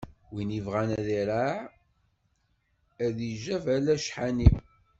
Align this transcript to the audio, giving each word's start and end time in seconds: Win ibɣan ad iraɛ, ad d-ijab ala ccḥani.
Win 0.33 0.49
ibɣan 0.59 0.89
ad 0.99 1.07
iraɛ, 1.19 1.55
ad 3.05 3.11
d-ijab 3.17 3.65
ala 3.75 3.95
ccḥani. 4.03 4.51